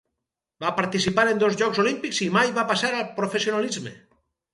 Va 0.63 0.69
participar 0.77 1.25
en 1.33 1.41
dos 1.43 1.57
Jocs 1.59 1.81
Olímpics 1.83 2.21
i 2.29 2.29
mai 2.37 2.49
va 2.57 2.63
passar 2.73 2.91
al 3.01 3.05
professionalisme. 3.21 3.93